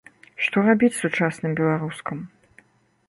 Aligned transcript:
Што 0.45 0.63
рабіць 0.67 0.93
сучасным 1.01 1.51
беларускам? 1.59 2.17